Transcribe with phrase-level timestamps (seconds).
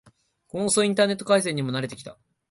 [0.47, 2.17] この遅いインターネット回線にも慣れてきた